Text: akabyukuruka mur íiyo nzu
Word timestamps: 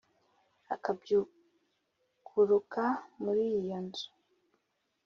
akabyukuruka 0.73 2.83
mur 3.21 3.37
íiyo 3.47 3.77
nzu 3.85 4.07